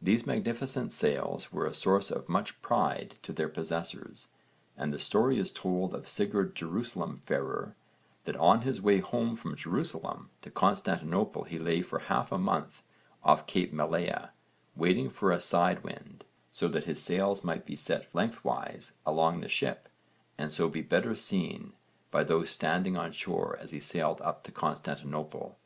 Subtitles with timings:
[0.00, 4.28] These magnificent sails were a source of much pride to their possessors,
[4.76, 7.74] and the story is told of Sigurd Jerusalem farer
[8.24, 12.84] that on his way home from Jerusalem to Constantinople he lay for half a month
[13.24, 14.30] off Cape Malea,
[14.76, 19.48] waiting for a side wind, so that his sails might be set lengthwise along the
[19.48, 19.88] ship
[20.38, 21.72] and so be better seen
[22.12, 25.58] by those standing on shore as he sailed up to Constantinople.